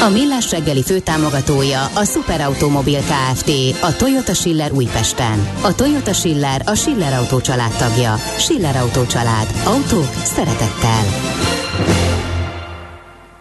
[0.00, 3.50] A Millás reggeli főtámogatója a Superautomobil KFT,
[3.80, 5.48] a Toyota Schiller Újpesten.
[5.60, 8.14] A Toyota Schiller a Schiller Autó család tagja.
[8.38, 9.46] Schiller Autó család.
[9.64, 11.04] Autók szeretettel.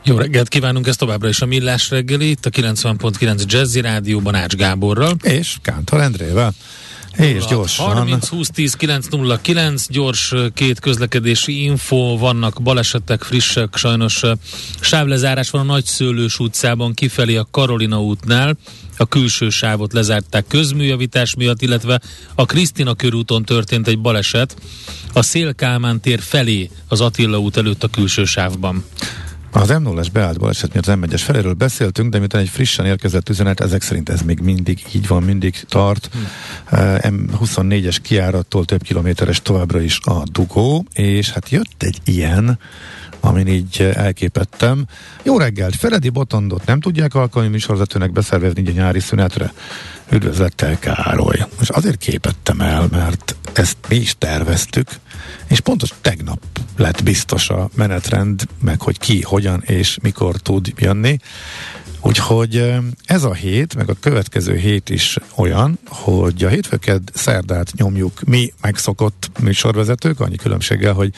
[0.04, 4.56] Jó reggelt kívánunk, ez továbbra is a Millás reggeli, itt a 90.9 Jazzy Rádióban Ács
[4.56, 5.16] Gáborral.
[5.24, 6.54] És Kántor Endrével.
[7.18, 7.86] És gyorsan.
[7.86, 14.22] 30 20 10 909, gyors két közlekedési info, vannak balesetek frissek, sajnos
[14.80, 18.58] sávlezárás van a Nagyszőlős utcában kifelé a Karolina útnál,
[18.98, 22.02] a külső sávot lezárták közműjavítás miatt, illetve
[22.36, 24.56] a Krisztina körúton történt egy baleset,
[25.14, 28.86] a Szélkálmán tér felé az Attila út előtt a külső sávban.
[29.56, 33.30] Az m 0 beállt baleset miatt az m feléről beszéltünk, de miután egy frissen érkezett
[33.30, 36.10] üzenet, ezek szerint ez még mindig így van, mindig tart.
[36.12, 36.98] Hmm.
[37.00, 42.60] M24-es kiárattól több kilométeres továbbra is a dugó, és hát jött egy ilyen,
[43.20, 44.86] amin így elképettem.
[45.24, 45.76] Jó reggelt!
[45.76, 49.54] Feledi Botondot nem tudják alkalmi műsorvezetőnek beszervezni így a nyári szünetre?
[50.12, 51.46] Üdvözlettel Károly!
[51.62, 54.90] És azért képettem el, mert ezt mi is terveztük,
[55.48, 56.42] és pontos tegnap
[56.78, 61.18] lett biztos a menetrend, meg hogy ki, hogyan és mikor tud jönni.
[62.02, 62.74] Úgyhogy
[63.06, 68.54] ez a hét, meg a következő hét is olyan, hogy a hétfőked szerdát nyomjuk mi
[68.62, 71.14] megszokott műsorvezetők, annyi különbséggel, hogy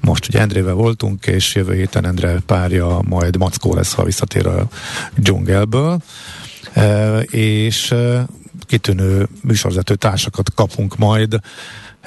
[0.00, 4.68] most ugye Endrével voltunk, és jövő héten Endre párja majd Mackó lesz, ha visszatér a
[5.16, 6.02] dzsungelből,
[7.30, 7.94] és
[8.72, 11.40] kitűnő műsorvezető társakat kapunk majd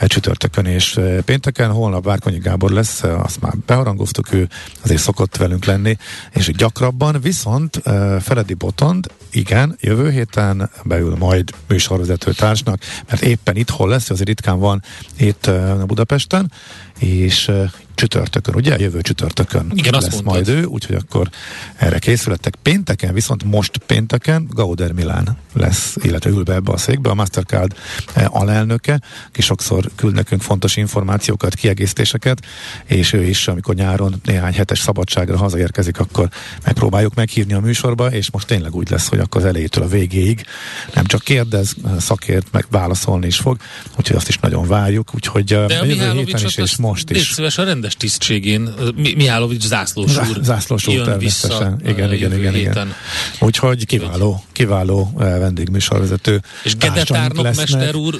[0.05, 1.71] csütörtökön és pénteken.
[1.71, 4.49] Holnap Várkonyi Gábor lesz, azt már beharangoztuk, ő
[4.83, 5.97] azért szokott velünk lenni,
[6.33, 7.81] és gyakrabban, viszont
[8.21, 14.59] Feledi Botond, igen, jövő héten beül majd műsorvezető társnak, mert éppen itthon lesz, azért ritkán
[14.59, 14.81] van
[15.17, 15.49] itt
[15.85, 16.51] Budapesten,
[16.99, 17.51] és
[17.95, 18.77] csütörtökön, ugye?
[18.79, 21.29] Jövő csütörtökön Igen, lesz azt majd ő, úgyhogy akkor
[21.75, 22.55] erre készülettek.
[22.61, 27.75] Pénteken, viszont most pénteken Gauder Milán lesz, illetve ül be ebbe a székbe, a Mastercard
[28.13, 32.45] alelnöke, aki sokszor küld nekünk fontos információkat, kiegészítéseket,
[32.85, 36.29] és ő is, amikor nyáron néhány hetes szabadságra hazaérkezik, akkor
[36.63, 40.45] megpróbáljuk meghívni a műsorba, és most tényleg úgy lesz, hogy akkor az elejétől a végéig
[40.93, 43.57] nem csak kérdez, szakért, meg válaszolni is fog,
[43.97, 47.31] úgyhogy azt is nagyon várjuk, úgyhogy De a jövő héten is, és most is.
[47.31, 51.77] Szíves a rendes tisztségén, Mi- Mihálovics zászlós úr Zászlós úr jön természetesen.
[51.77, 52.53] vissza Igen, a igen, igen, igen.
[52.53, 52.93] héten.
[53.39, 56.41] Úgyhogy kiváló, kiváló vendégműsorvezető.
[56.63, 58.19] És Gedetárnok mester úr...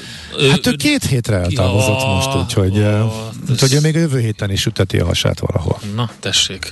[0.50, 2.86] Hát ő két hétre eltávozott Ja, most, úgyhogy,
[3.50, 5.80] úgyhogy ő még a jövő héten is üteti a hasát valahol.
[5.96, 6.72] Na, tessék.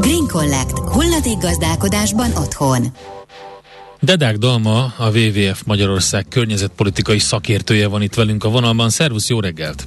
[0.00, 0.78] Green Collect.
[0.78, 2.86] Hulladék gazdálkodásban otthon.
[4.00, 8.90] Dedák Dalma, a WWF Magyarország környezetpolitikai szakértője van itt velünk a vonalban.
[8.90, 9.84] Szervusz, jó reggelt!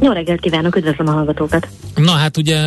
[0.00, 1.68] Jó reggelt kívánok, üdvözlöm a hallgatókat!
[1.94, 2.58] Na hát ugye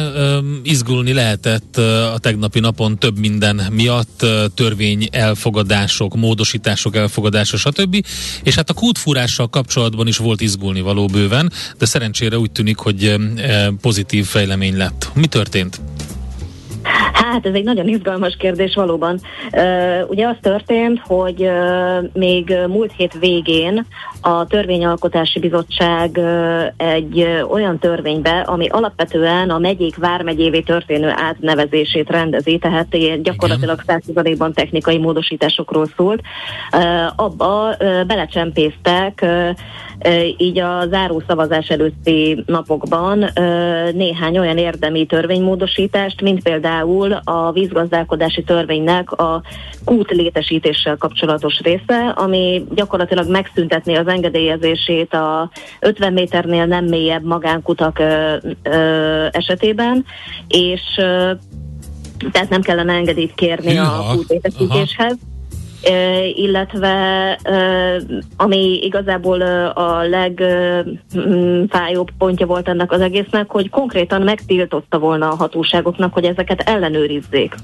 [0.64, 1.78] izgulni lehetett
[2.14, 8.06] a tegnapi napon több minden miatt, törvény elfogadások, módosítások elfogadása, stb.
[8.44, 13.16] És hát a kútfúrással kapcsolatban is volt izgulni való bőven, de szerencsére úgy tűnik, hogy
[13.82, 15.12] pozitív fejlemény lett.
[15.14, 15.82] Mi történt?
[17.14, 19.20] Hát ez egy nagyon izgalmas kérdés valóban.
[20.08, 21.50] Ugye az történt, hogy
[22.14, 23.86] még múlt hét végén
[24.28, 26.20] a Törvényalkotási Bizottság
[26.78, 34.98] egy olyan törvénybe, ami alapvetően a megyék vármegyévé történő átnevezését rendezi, tehát gyakorlatilag százszerzalékban technikai
[34.98, 36.22] módosításokról szólt,
[37.16, 37.76] abba
[38.08, 39.26] belecsempésztek
[40.38, 43.26] így a záró szavazás előtti napokban
[43.94, 49.42] néhány olyan érdemi törvénymódosítást, mint például a vízgazdálkodási törvénynek a
[49.86, 58.02] kút létesítéssel kapcsolatos része, ami gyakorlatilag megszüntetné az engedélyezését a 50 méternél nem mélyebb magánkutak
[59.32, 60.06] esetében,
[60.48, 60.82] és
[62.32, 65.16] tehát nem kellene engedélyt kérni Hűha, a kút létesítéshez.
[66.34, 67.40] illetve
[68.38, 69.42] ami igazából
[69.72, 76.62] a legfájóbb pontja volt ennek az egésznek, hogy konkrétan megtiltotta volna a hatóságoknak, hogy ezeket
[76.62, 77.56] ellenőrizzék.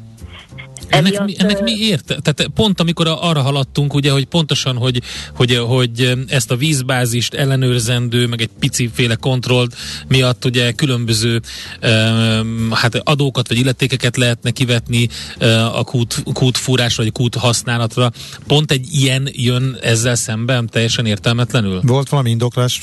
[0.92, 2.20] Ennek, mi, ennek mi érte?
[2.22, 5.02] Tehát pont amikor arra haladtunk, ugye, hogy pontosan, hogy,
[5.36, 9.76] hogy, hogy ezt a vízbázist ellenőrzendő, meg egy piciféle kontrollt
[10.08, 11.42] miatt ugye különböző
[11.84, 15.08] um, hát adókat vagy illetékeket lehetne kivetni
[15.40, 18.12] uh, a kút, kútfúrás vagy kút használatra.
[18.48, 21.82] Pont egy ilyen jön ezzel szemben teljesen értelmetlenül?
[21.84, 22.82] Volt valami indoklás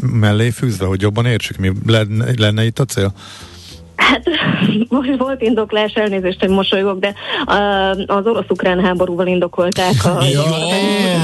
[0.00, 3.14] mellé fűzve, hogy jobban értsük, mi lenne, lenne itt a cél?
[4.02, 4.22] Hát
[4.88, 7.14] most volt indoklás, elnézést, hogy mosolygok, de
[8.06, 10.24] az orosz-ukrán háborúval indokolták a...
[10.34, 10.42] Jó,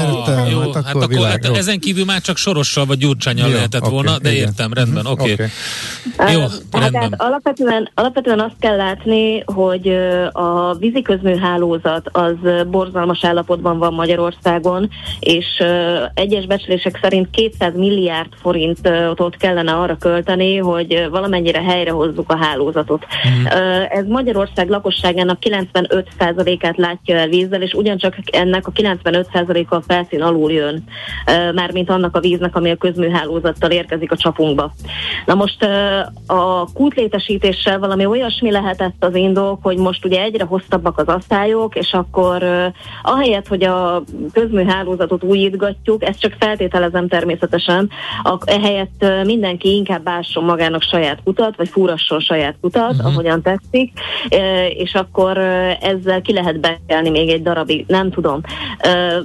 [0.07, 1.53] értem, jó, hát, hát akkor, akkor világ, hát jó.
[1.53, 4.47] ezen kívül már csak Sorossal vagy Gyurcsányal lehetett okay, volna, de igen.
[4.47, 5.33] értem, rendben, mhm, oké.
[5.33, 5.45] Okay.
[6.17, 6.33] Okay.
[6.33, 7.01] Jó, hát, rendben.
[7.01, 9.87] Hát alapvetően, alapvetően azt kell látni, hogy
[10.31, 12.35] a vízi közműhálózat az
[12.67, 14.89] borzalmas állapotban van Magyarországon,
[15.19, 15.63] és
[16.13, 23.05] egyes becslések szerint 200 milliárd forintot kellene arra költeni, hogy valamennyire helyrehozzuk a hálózatot hálózatot.
[23.27, 23.45] Mm.
[23.89, 30.51] Ez Magyarország lakosságának 95%-át látja el vízzel, és ugyancsak ennek a 95%-a a felszín alul
[30.51, 30.83] jön,
[31.53, 34.71] mármint annak a víznek, ami a közműhálózattal érkezik a csapunkba.
[35.25, 35.63] Na most
[36.27, 41.93] a kútlétesítéssel valami olyasmi lehetett az indok, hogy most ugye egyre hosszabbak az asztályok, és
[41.93, 42.43] akkor
[43.03, 47.89] ahelyett, hogy a közműhálózatot újítgatjuk, ezt csak feltételezem természetesen,
[48.45, 53.05] ehelyett mindenki inkább ásson magának saját kutat, vagy fúrasson saját kutat, uh-huh.
[53.05, 53.91] ahogyan tetszik,
[54.73, 55.37] és akkor
[55.81, 58.41] ezzel ki lehet bekelni még egy darabig, nem tudom.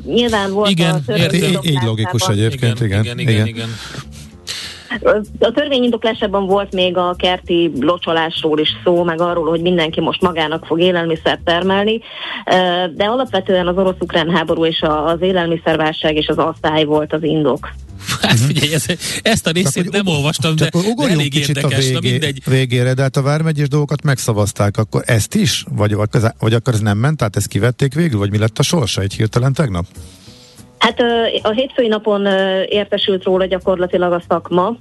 [0.06, 3.02] Nyilván volt igen, a így, így logikus egyébként, igen.
[3.02, 3.46] igen, igen, igen.
[3.46, 3.68] igen.
[5.38, 10.66] A törvényindoklásában volt még a kerti locsolásról is szó, meg arról, hogy mindenki most magának
[10.66, 12.00] fog élelmiszert termelni,
[12.94, 17.68] de alapvetően az orosz-ukrán háború és az élelmiszerválság és az asszály volt az indok.
[18.26, 18.46] Hát mhm.
[18.46, 21.92] figyelj, ezt, ezt a részét nem olvastam, de, de elég érdekes.
[21.94, 25.64] A végé, végére, de hát a vármegyes dolgokat megszavazták, akkor ezt is?
[25.70, 25.94] Vagy,
[26.38, 28.18] vagy akkor ez nem ment, tehát ezt kivették végül?
[28.18, 29.86] Vagy mi lett a sorsa egy hirtelen tegnap?
[30.78, 31.00] Hát
[31.42, 32.26] a hétfői napon
[32.68, 34.76] értesült róla gyakorlatilag a szakma,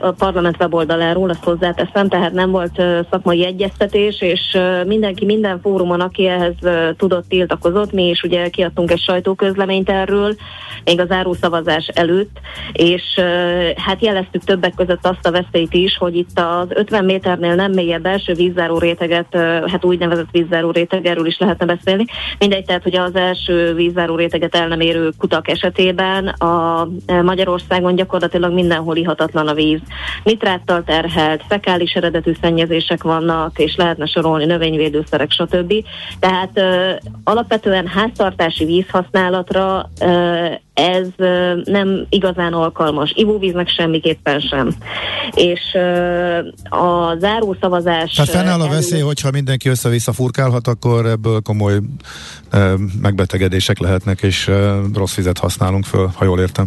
[0.00, 6.26] a parlament weboldaláról, azt hozzáteszem, tehát nem volt szakmai egyeztetés, és mindenki minden fórumon, aki
[6.26, 6.54] ehhez
[6.96, 10.34] tudott, tiltakozott, mi is ugye kiadtunk egy sajtóközleményt erről,
[10.84, 12.40] még az árószavazás előtt,
[12.72, 13.02] és
[13.76, 18.02] hát jeleztük többek között azt a veszélyt is, hogy itt az 50 méternél nem mélyebb
[18.02, 19.36] belső vízzáró réteget,
[19.66, 22.04] hát úgynevezett vízzáró réteg, erről is lehetne beszélni.
[22.38, 26.88] Mindegy, tehát hogy az első vízzáró réteget el nem érő kutak esetében a
[27.22, 29.80] Magyarországon gyakorlatilag mindenhol ihatatlan a víz.
[30.22, 35.72] Nitráttal terhelt, fekális eredetű szennyezések vannak, és lehetne sorolni növényvédőszerek, stb.
[36.18, 36.92] Tehát ö,
[37.24, 41.06] alapvetően háztartási vízhasználatra ö, ez
[41.64, 43.12] nem igazán alkalmas.
[43.14, 44.74] Ivóvíznek semmiképpen sem.
[45.34, 45.60] És
[46.62, 48.12] a záró szavazás...
[48.12, 51.78] Tehát fennáll a veszély, hogyha mindenki össze-vissza furkálhat, akkor ebből komoly
[53.00, 54.50] megbetegedések lehetnek, és
[54.94, 56.66] rossz vizet használunk föl, ha jól értem.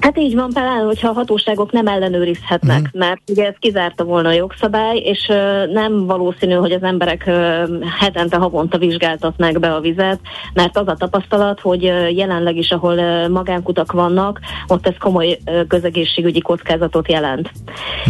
[0.00, 2.98] Hát így van, például, hogyha a hatóságok nem ellenőrizhetnek, mm.
[2.98, 7.86] mert ugye ez kizárta volna a jogszabály, és uh, nem valószínű, hogy az emberek uh,
[7.98, 10.20] hetente, havonta vizsgáltatnák be a vizet,
[10.54, 15.38] mert az a tapasztalat, hogy uh, jelenleg is, ahol uh, magánkutak vannak, ott ez komoly
[15.46, 17.50] uh, közegészségügyi kockázatot jelent.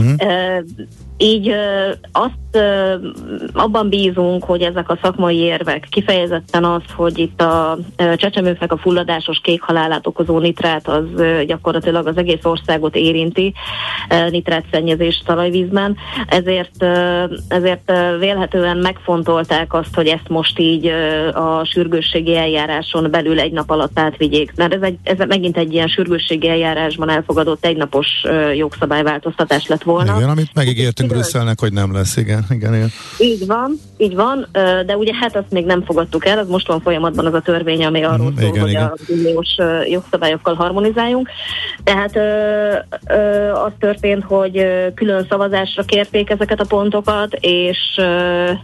[0.00, 0.14] Mm.
[0.18, 0.64] Uh,
[1.16, 1.54] így
[2.12, 2.42] azt
[3.52, 7.78] abban bízunk, hogy ezek a szakmai érvek, kifejezetten az, hogy itt a
[8.16, 11.04] csecsemőknek a fulladásos kék halálát okozó nitrát az
[11.46, 13.54] gyakorlatilag az egész országot érinti,
[14.30, 16.84] nitrátszennyezés talajvízben, ezért,
[17.48, 20.86] ezért vélhetően megfontolták azt, hogy ezt most így
[21.32, 24.52] a sürgősségi eljáráson belül egy nap alatt átvigyék.
[24.56, 28.06] Mert ez, egy, ez megint egy ilyen sürgősségi eljárásban elfogadott egynapos
[28.54, 30.16] jogszabályváltoztatás lett volna.
[30.16, 32.90] Igen, amit megígértünk ígértünk Brüsszelnek, hogy nem lesz, igen, igen, igen.
[33.18, 34.48] Így van, így van,
[34.86, 37.84] de ugye hát azt még nem fogadtuk el, az most van folyamatban az a törvény,
[37.84, 38.92] ami arról mm, szól, igen, hogy igen.
[38.94, 39.56] az uniós
[39.90, 41.28] jogszabályokkal harmonizálunk.
[41.84, 42.16] Tehát
[43.54, 47.78] az történt, hogy külön szavazásra kérték ezeket a pontokat, és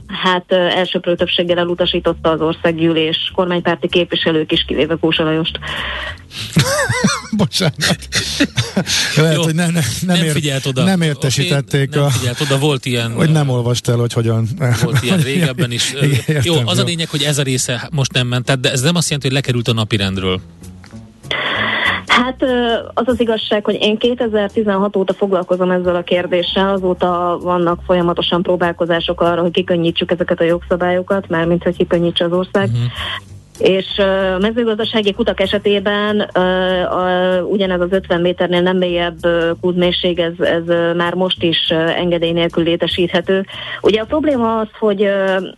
[0.06, 5.59] hát elsőprő többséggel elutasította az országgyűlés kormánypárti képviselők is, kivéve Kósa Lajost.
[7.40, 8.09] Bocsánat.
[9.16, 10.85] Lehet, Jó, hogy ne, ne, nem, nem, ér, oda.
[10.85, 12.11] nem értesítették okay, nem a...
[12.11, 13.12] figyelt oda, volt ilyen...
[13.12, 14.49] Hogy nem olvast el, hogy hogyan...
[14.82, 15.92] Volt ilyen régebben is.
[15.92, 16.82] Értem, jó, az jó.
[16.82, 19.37] a lényeg, hogy ez a része most nem ment, de ez nem azt jelenti, hogy
[19.37, 20.40] lekerült a napirendről.
[22.06, 22.42] Hát
[22.94, 29.20] az az igazság, hogy én 2016 óta foglalkozom ezzel a kérdéssel, azóta vannak folyamatosan próbálkozások
[29.20, 32.68] arra, hogy kikönnyítsük ezeket a jogszabályokat, mármint hogy kikönnyítse az ország.
[32.68, 32.85] Uh-huh.
[33.61, 36.31] És a mezőgazdasági kutak esetében
[37.45, 39.19] ugyanez az 50 méternél nem mélyebb
[39.61, 43.45] kútmélység, ez, ez már most is engedély nélkül létesíthető.
[43.81, 45.02] Ugye a probléma az, hogy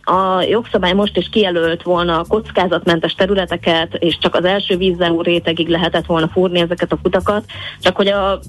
[0.03, 5.67] a jogszabály most is kijelölt volna a kockázatmentes területeket, és csak az első vízzáró rétegig
[5.67, 7.43] lehetett volna fúrni ezeket a kutakat,
[7.79, 8.39] csak hogy a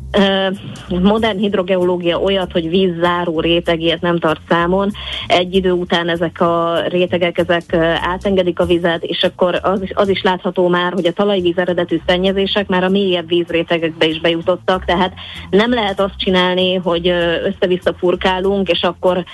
[0.89, 4.91] modern hidrogeológia olyat, hogy vízzáró rétegét nem tart számon,
[5.27, 10.09] egy idő után ezek a rétegek ezek átengedik a vizet, és akkor az is, az
[10.09, 15.13] is látható már, hogy a talajvíz eredetű szennyezések már a mélyebb vízrétegekbe is bejutottak, tehát
[15.51, 17.09] nem lehet azt csinálni, hogy
[17.45, 19.25] össze-vissza furkálunk, és akkor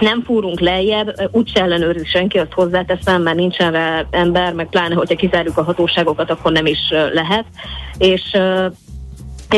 [0.00, 5.16] nem fúrunk lejjebb, úgyse ellenőrzi senki, azt hozzáteszem, mert nincsen rá ember, meg pláne, hogyha
[5.16, 6.78] kizárjuk a hatóságokat, akkor nem is
[7.12, 7.44] lehet.
[7.98, 8.36] És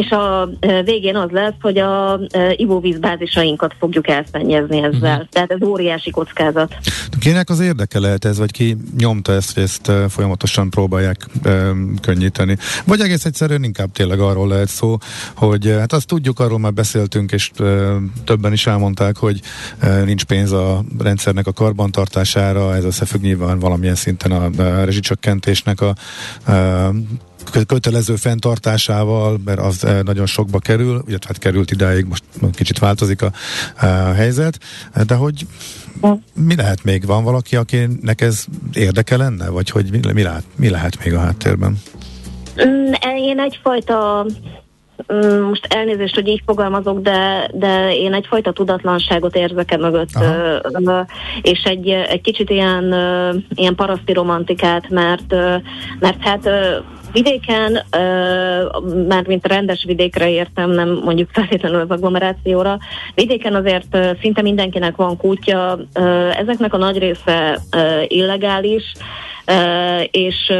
[0.00, 0.48] és a
[0.84, 2.20] végén az lesz, hogy a
[2.56, 5.12] ivóvízbázisainkat fogjuk elszennyezni ezzel.
[5.12, 5.28] Uh-huh.
[5.30, 6.74] Tehát ez óriási kockázat.
[7.20, 12.56] Kinek az érdeke lehet ez, vagy ki nyomta ezt, hogy ezt folyamatosan próbálják um, könnyíteni?
[12.84, 14.96] Vagy egész egyszerűen inkább tényleg arról lehet szó,
[15.36, 17.50] hogy hát azt tudjuk, arról már beszéltünk, és
[18.24, 19.40] többen is elmondták, hogy
[20.04, 25.94] nincs pénz a rendszernek a karbantartására, ez összefügg nyilván valamilyen szinten a, a rezsicsökkentésnek a
[27.66, 33.22] kötelező fenntartásával, mert az eh, nagyon sokba kerül, illetve hát került idáig, most kicsit változik
[33.22, 33.30] a,
[33.80, 34.58] a helyzet,
[35.06, 35.46] de hogy
[36.34, 37.06] mi lehet még?
[37.06, 39.48] Van valaki, akinek ez érdeke lenne?
[39.48, 41.76] Vagy hogy mi, mi, lehet, mi lehet még a háttérben?
[42.64, 44.26] Mm, én egyfajta
[45.12, 51.06] mm, most elnézést, hogy így fogalmazok, de, de én egyfajta tudatlanságot érzek e mögött, Aha.
[51.42, 52.94] és egy, egy kicsit ilyen,
[53.54, 55.34] ilyen paraszti romantikát, mert,
[55.98, 56.48] mert hát
[57.12, 62.78] Vidéken, uh, már mint rendes vidékre értem, nem mondjuk feltétlenül az agglomerációra,
[63.14, 65.78] vidéken azért szinte mindenkinek van kútja,
[66.32, 67.60] ezeknek a nagy része
[68.08, 68.92] illegális,
[70.10, 70.52] és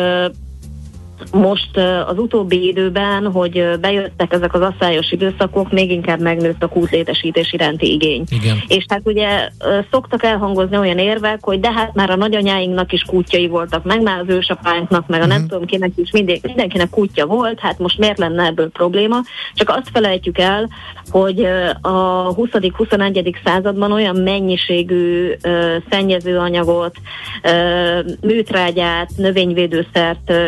[1.32, 7.52] most az utóbbi időben, hogy bejöttek ezek az asszályos időszakok, még inkább megnőtt a kútlétesítés
[7.52, 8.24] iránti igény.
[8.28, 8.56] Igen.
[8.66, 9.48] És hát ugye
[9.90, 14.20] szoktak elhangozni olyan érvek, hogy de hát már a nagyanyáinknak is kútjai voltak, meg már
[14.20, 15.50] az ősapáinknak, meg a nem uh-huh.
[15.50, 19.16] tudom kinek is, mindig, mindenkinek kútja volt, hát most miért lenne ebből probléma?
[19.54, 20.68] Csak azt felejtjük el,
[21.10, 21.44] hogy
[21.80, 23.36] a 20.-21.
[23.44, 26.96] században olyan mennyiségű uh, szennyezőanyagot,
[27.42, 30.46] uh, műtrágyát, növényvédőszert uh,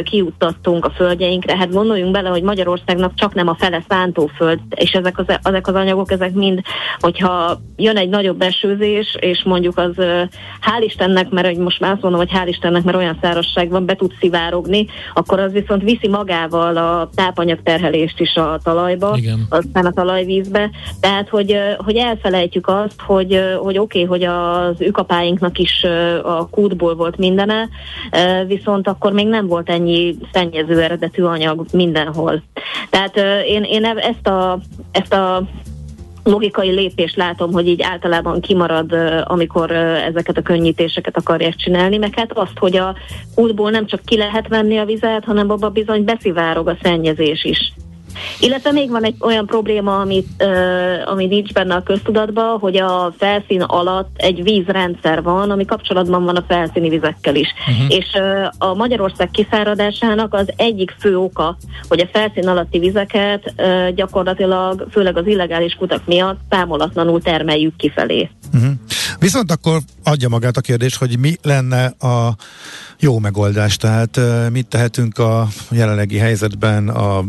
[0.63, 1.57] kiuttattunk a földjeinkre.
[1.57, 5.75] Hát gondoljunk bele, hogy Magyarországnak csak nem a fele szántóföld, és ezek az, ezek az
[5.75, 6.61] anyagok, ezek mind,
[6.99, 9.95] hogyha jön egy nagyobb esőzés, és mondjuk az
[10.61, 13.85] hál' Istennek, mert hogy most már azt mondom, hogy hál' Istennek, mert olyan szárazság van,
[13.85, 19.47] be tud szivárogni, akkor az viszont viszi magával a tápanyagterhelést is a talajba, Igen.
[19.49, 24.81] aztán a talajvíz vízbe, tehát hogy, hogy elfelejtjük azt, hogy, hogy oké, okay, hogy az
[24.81, 25.85] ükapáinknak is
[26.23, 27.69] a kútból volt mindene,
[28.47, 30.17] viszont akkor még nem volt ennyi
[30.51, 32.43] szennyező eredetű anyag mindenhol.
[32.91, 34.59] Tehát én, én ezt a,
[34.91, 35.43] ezt a
[36.25, 38.93] logikai lépést látom, hogy így általában kimarad,
[39.25, 42.97] amikor ezeket a könnyítéseket akarják csinálni, meg hát azt, hogy a
[43.35, 47.73] kútból nem csak ki lehet venni a vizet, hanem abba bizony beszivárog a szennyezés is.
[48.41, 53.15] Illetve még van egy olyan probléma, amit, uh, ami nincs benne a köztudatban, hogy a
[53.19, 57.49] felszín alatt egy vízrendszer van, ami kapcsolatban van a felszíni vizekkel is.
[57.71, 57.97] Uh-huh.
[57.97, 61.57] És uh, a Magyarország kiszáradásának az egyik fő oka,
[61.89, 68.31] hogy a felszín alatti vizeket uh, gyakorlatilag, főleg az illegális kutak miatt támolatlanul termeljük kifelé.
[68.55, 68.71] Uh-huh.
[69.19, 72.37] Viszont akkor adja magát a kérdés, hogy mi lenne a
[73.01, 73.77] jó megoldás.
[73.77, 74.21] Tehát
[74.53, 77.25] mit tehetünk a jelenlegi helyzetben a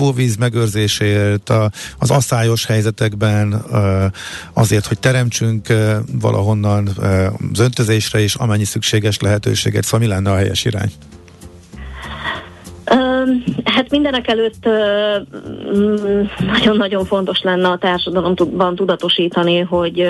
[0.00, 1.52] vivóvíz megőrzésért,
[1.98, 3.64] az asszályos helyzetekben
[4.52, 5.66] azért, hogy teremtsünk
[6.20, 6.88] valahonnan
[7.52, 9.84] az öntözésre is amennyi szükséges lehetőséget.
[9.84, 10.90] Szóval mi lenne a helyes irány?
[13.64, 20.06] Hát mindenek előtt mm, nagyon-nagyon fontos lenne a társadalomban tudatosítani, hogy,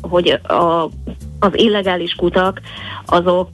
[0.00, 0.88] hogy a,
[1.38, 2.60] az illegális kutak
[3.06, 3.48] azok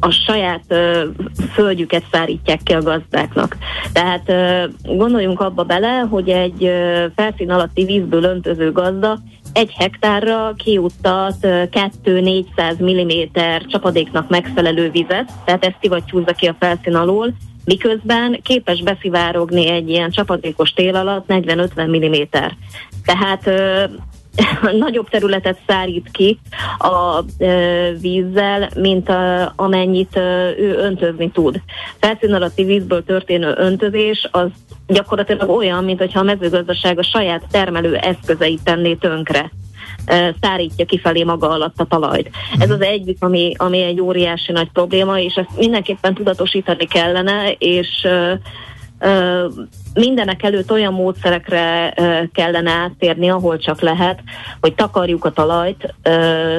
[0.00, 1.04] a saját ö,
[1.52, 3.56] földjüket szárítják ki a gazdáknak.
[3.92, 4.64] Tehát ö,
[4.96, 9.18] gondoljunk abba bele, hogy egy ö, felszín alatti vízből öntöző gazda
[9.52, 12.44] egy hektárra kiuttat 2-400
[12.82, 19.88] mm csapadéknak megfelelő vizet, tehát ezt szivattyúzza ki a felszín alól, miközben képes beszivárogni egy
[19.88, 22.40] ilyen csapadékos tél alatt 40-50 mm.
[23.04, 23.50] Tehát
[24.78, 26.38] nagyobb területet szárít ki
[26.78, 27.22] a
[28.00, 30.16] vízzel, mint a, amennyit
[30.58, 31.60] ő öntözni tud.
[32.00, 34.48] Felszín alatti vízből történő öntözés az
[34.86, 39.50] gyakorlatilag olyan, mint hogyha a mezőgazdaság a saját termelő eszközeit tenné tönkre.
[40.40, 42.30] szárítja kifelé maga alatt a talajt.
[42.58, 48.06] Ez az egyik, ami, ami egy óriási nagy probléma, és ezt mindenképpen tudatosítani kellene, és
[49.94, 51.94] mindenek előtt olyan módszerekre
[52.32, 54.20] kellene áttérni, ahol csak lehet,
[54.60, 55.94] hogy takarjuk a talajt,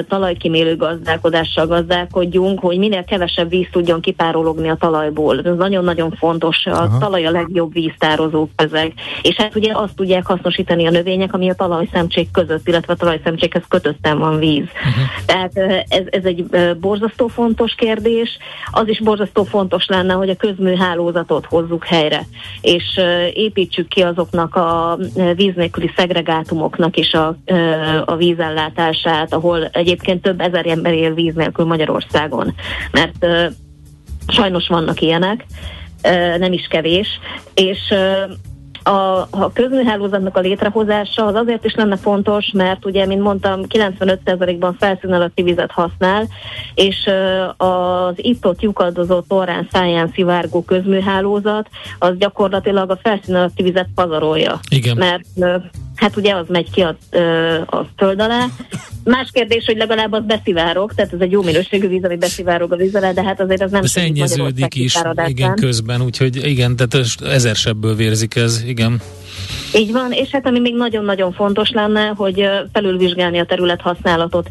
[0.08, 5.40] talajkimélő gazdálkodással gazdálkodjunk, hogy minél kevesebb víz tudjon kipárologni a talajból.
[5.44, 6.66] Ez nagyon-nagyon fontos.
[6.66, 6.98] A Aha.
[6.98, 8.92] talaj a legjobb víztározó közeg.
[9.22, 13.62] És hát ugye azt tudják hasznosítani a növények, ami a talajszemcsék között, illetve a talajszemcsékhez
[13.68, 14.64] kötöttem van víz.
[14.64, 15.24] Uh-huh.
[15.26, 15.56] Tehát
[15.88, 16.44] ez, ez egy
[16.80, 18.38] borzasztó fontos kérdés.
[18.70, 22.26] Az is borzasztó fontos lenne, hogy a közműhálózatot hozzuk helyre.
[22.60, 23.00] És
[23.32, 24.98] építsük ki azoknak a
[25.34, 27.36] víz nélküli szegregátumoknak is a,
[28.04, 32.54] a vízellátását, ahol egyébként több ezer ember él víz nélkül Magyarországon.
[32.92, 33.26] Mert
[34.28, 35.44] sajnos vannak ilyenek,
[36.38, 37.08] nem is kevés,
[37.54, 37.94] és
[38.82, 44.76] a, a közműhálózatnak a létrehozása az azért is lenne fontos, mert ugye, mint mondtam, 95%-ban
[44.78, 46.26] felszín alatti vizet használ,
[46.74, 47.10] és
[47.56, 54.60] az itt-ott lyukadozó torrán száján szivárgó közműhálózat az gyakorlatilag a felszín alatti vizet pazarolja.
[54.70, 54.96] Igen.
[54.96, 55.24] Mert
[55.94, 56.96] hát ugye az megy ki a,
[57.66, 58.46] a föld alá.
[59.04, 62.76] Más kérdés, hogy legalább az beszivárog, tehát ez egy jó minőségű víz, ami beszivárog a
[62.76, 63.84] víz alá, de hát azért az nem...
[63.84, 69.00] Szennyeződik is, igen, közben, úgyhogy igen, tehát ezer sebből vérzik ez, igen.
[69.74, 74.48] Így van, és hát ami még nagyon-nagyon fontos lenne, hogy felülvizsgálni a terület használatot,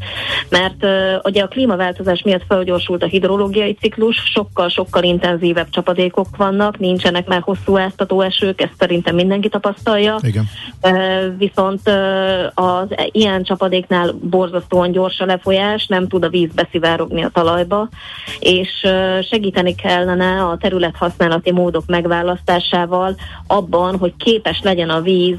[0.50, 0.85] mert
[1.23, 7.77] ugye a klímaváltozás miatt felgyorsult a hidrológiai ciklus, sokkal-sokkal intenzívebb csapadékok vannak, nincsenek már hosszú
[7.77, 10.19] áztató esők, ezt szerintem mindenki tapasztalja.
[10.21, 10.50] Igen.
[11.38, 11.81] Viszont
[12.53, 17.89] az ilyen csapadéknál borzasztóan gyors a lefolyás, nem tud a víz beszivárogni a talajba,
[18.39, 18.69] és
[19.29, 23.15] segíteni kellene a terület használati módok megválasztásával
[23.47, 25.37] abban, hogy képes legyen a víz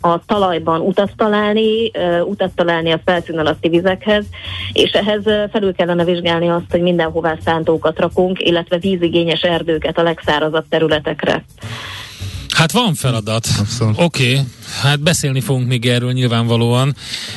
[0.00, 1.90] a talajban utat találni,
[2.24, 4.24] utat találni a felszín alatti vizekhez,
[4.72, 10.64] és ehhez felül kellene vizsgálni azt, hogy mindenhová szántókat rakunk, illetve vízigényes erdőket a legszárazabb
[10.68, 11.44] területekre.
[12.62, 13.48] Hát van feladat.
[13.80, 14.44] Oké, okay.
[14.80, 16.94] hát beszélni fogunk még erről nyilvánvalóan.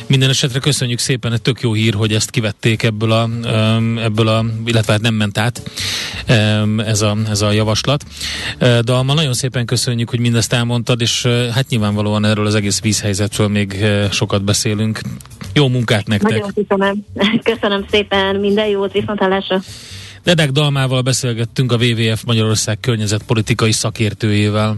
[0.08, 3.30] Minden esetre köszönjük szépen, egy tök jó hír, hogy ezt kivették ebből a,
[4.02, 5.62] ebből a illetve hát nem ment át
[6.78, 8.04] ez a, ez a javaslat.
[8.60, 13.48] De ma nagyon szépen köszönjük, hogy mindezt elmondtad, és hát nyilvánvalóan erről az egész vízhelyzetről
[13.48, 15.00] még sokat beszélünk.
[15.54, 16.30] Jó munkát nektek!
[16.30, 17.06] Nagyon köszönöm.
[17.54, 19.62] Köszönöm szépen, minden jót, viszontlátásra!
[20.24, 24.78] Dedek Dalmával beszélgettünk a WWF Magyarország környezetpolitikai szakértőjével.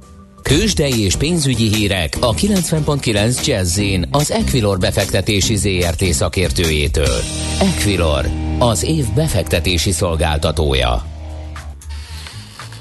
[0.43, 3.79] Kősdei és pénzügyi hírek a 90.9 jazz
[4.11, 7.19] az Equilor befektetési ZRT szakértőjétől.
[7.59, 8.25] Equilor,
[8.59, 11.05] az év befektetési szolgáltatója.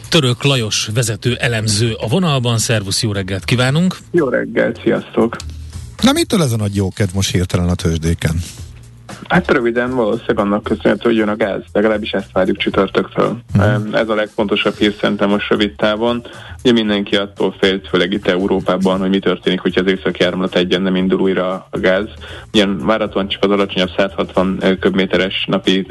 [0.09, 2.59] Török Lajos vezető elemző a vonalban.
[2.59, 3.96] Szervusz, jó reggelt kívánunk!
[4.11, 5.37] Jó reggelt, sziasztok!
[6.03, 8.42] Na mitől ez a nagy jókedv most hirtelen a tőzsdéken?
[9.28, 13.37] Hát röviden valószínűleg annak köszönhető, hogy jön a gáz, legalábbis ezt várjuk csütörtöktől.
[13.59, 13.94] Mm.
[13.94, 16.22] Ez a legfontosabb hír szerintem most rövid távon.
[16.62, 20.83] Ugye mindenki attól félt, főleg itt Európában, hogy mi történik, hogyha az északi áramlat egyen
[20.83, 22.09] nem indul újra a gáz.
[22.50, 25.87] Ilyen várhatóan csak az alacsonyabb 160 köbméteres napi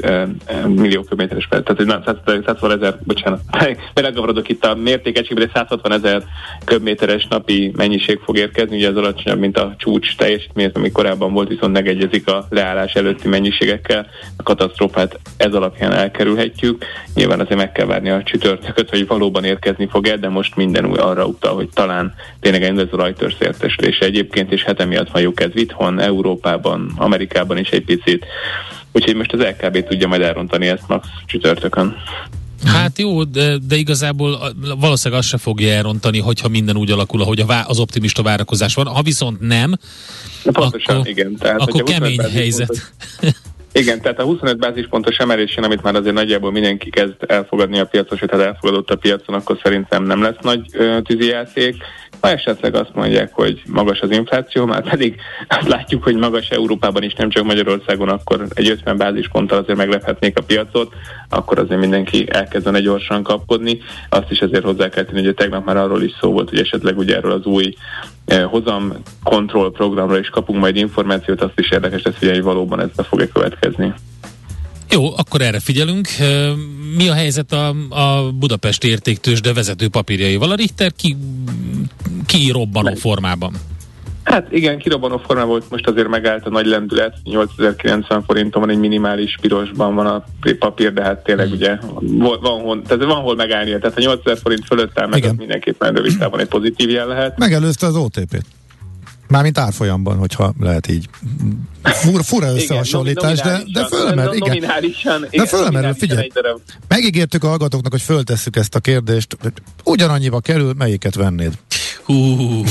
[0.66, 3.40] millió köbméteres, tehát nem, 160 ezer, bocsánat,
[3.94, 6.22] belegavarodok itt a mértékegységben, de 160 ezer
[6.64, 11.48] köbméteres napi mennyiség fog érkezni, ugye az alacsonyabb, mint a csúcs teljesítmény, ami korábban volt,
[11.48, 14.06] viszont megegyezik a leállás előtti mennyiségekkel.
[14.36, 16.84] A katasztrófát ez alapján elkerülhetjük.
[17.14, 20.98] Nyilván azért meg kell várni a csütörtököt, hogy valóban érkezni fog-e, de most minden új
[20.98, 25.50] arra utal, hogy talán tényleg ez a Reuters értesülése egyébként, és hát emiatt halljuk ez
[25.54, 28.26] itthon, Európában, Amerikában is egy picit.
[28.92, 31.96] Úgyhogy most az LKB tudja majd elrontani ezt max csütörtökön.
[32.64, 37.40] Hát jó, de, de igazából valószínűleg azt se fogja elrontani, hogyha minden úgy alakul, ahogy
[37.40, 38.86] a az optimista várakozás van.
[38.86, 39.74] Ha viszont nem,
[40.42, 41.36] pontosan, akkor, igen.
[41.38, 42.92] Tehát, akkor kemény helyzet.
[43.72, 48.18] Igen, tehát a 25 bázispontos emelésén, amit már azért nagyjából mindenki kezd elfogadni a piacon,
[48.18, 50.60] sőt, hát elfogadott a piacon, akkor szerintem nem lesz nagy
[51.02, 51.76] tűzijáték.
[52.20, 57.02] Ha esetleg azt mondják, hogy magas az infláció, már pedig azt látjuk, hogy magas Európában
[57.02, 60.92] is, nem csak Magyarországon, akkor egy 50 bázisponttal azért meglephetnék a piacot,
[61.28, 63.78] akkor azért mindenki elkezdene gyorsan kapkodni.
[64.08, 66.98] Azt is azért hozzá kell tenni, hogy tegnap már arról is szó volt, hogy esetleg
[66.98, 67.74] ugye erről az új
[68.24, 68.92] eh, hozam
[69.22, 73.28] kontroll programra is kapunk majd információt, azt is érdekes lesz, hogy valóban ez be fog-e
[73.28, 73.94] következni.
[74.90, 76.08] Jó, akkor erre figyelünk.
[76.96, 80.50] Mi a helyzet a, a Budapesti értéktősde vezető papírjaival?
[80.50, 81.16] A Richter ki,
[82.26, 83.52] ki robbanó formában?
[84.22, 88.78] Hát igen, kirobbanó forma volt, most azért megállt a nagy lendület, 8090 forinton van egy
[88.78, 90.24] minimális pirosban van a
[90.58, 91.54] papír, de hát tényleg hmm.
[91.54, 91.78] ugye
[92.40, 95.94] van, van, tehát van hol megállnia, tehát a 8000 forint fölött áll meg, az mindenképpen
[95.94, 97.38] rövid távon egy pozitív jel lehet.
[97.38, 98.46] Megelőzte az OTP-t.
[99.30, 101.08] Mármint árfolyamban, hogyha lehet így.
[101.82, 104.64] Fura, fura összehasonlítás, de, de fölemel, igen.
[105.30, 106.28] De fölemerül, figyelj.
[106.88, 109.36] Megígértük a hallgatóknak, hogy föltesszük ezt a kérdést.
[109.84, 111.52] Ugyanannyiba kerül, melyiket vennéd?
[112.04, 112.14] Hú.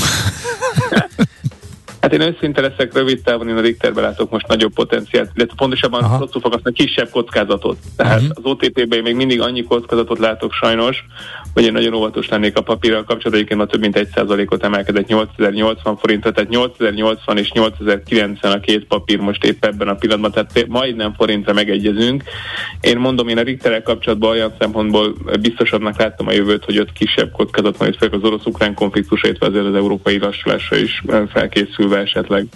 [2.00, 6.02] Hát én őszinte leszek, rövid távon én a Richterbe látok most nagyobb potenciált, illetve pontosabban
[6.02, 6.18] Aha.
[6.18, 7.76] rosszul fogalmaznak kisebb kockázatot.
[7.96, 8.36] Tehát uh-huh.
[8.36, 11.04] az OTP-ben még mindig annyi kockázatot látok sajnos,
[11.54, 15.96] hogy én nagyon óvatos lennék a papírral kapcsolatban, egyébként ma több mint 1%-ot emelkedett 8080
[15.96, 21.14] forintra, tehát 8080 és 8090 a két papír most épp ebben a pillanatban, tehát majdnem
[21.14, 22.22] forintra megegyezünk.
[22.80, 27.30] Én mondom, én a Richterrel kapcsolatban olyan szempontból biztosabbnak láttam a jövőt, hogy ott kisebb
[27.32, 31.02] kockázat van, és főleg az orosz-ukrán konfliktus, illetve azért az európai lassulásra is
[31.90, 32.46] felkészülve esetleg.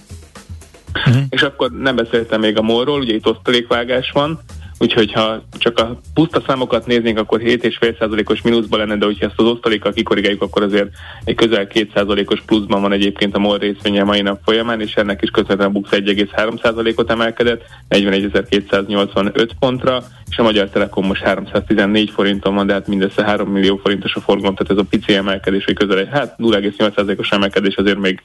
[0.94, 1.23] Uh-huh.
[1.29, 4.40] És akkor nem beszéltem még a molról, ugye itt osztalékvágás van,
[4.78, 9.46] Úgyhogy ha csak a puszta számokat néznénk, akkor 7,5%-os mínuszban lenne, de hogyha ezt az
[9.46, 10.88] osztalékkal kikorrigáljuk, akkor azért
[11.24, 15.22] egy közel 2%-os pluszban van egyébként a MOL részvénye a mai nap folyamán, és ennek
[15.22, 22.54] is közvetlenül a BUX 1,3%-ot emelkedett, 41.285 pontra, és a Magyar Telekom most 314 forinton
[22.54, 25.74] van, de hát mindössze 3 millió forintos a forgalom, tehát ez a pici emelkedés, hogy
[25.74, 28.22] közel egy, hát 0,8%-os emelkedés azért még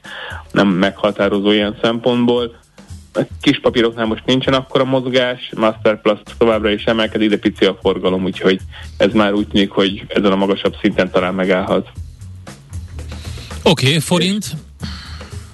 [0.52, 2.59] nem meghatározó ilyen szempontból
[3.40, 8.24] kis papíroknál most nincsen akkora mozgás, Master Plus továbbra is emelkedik, de pici a forgalom,
[8.24, 8.60] úgyhogy
[8.96, 11.88] ez már úgy tűnik, hogy ezen a magasabb szinten talán megállhat.
[13.62, 14.56] Oké, okay, forint?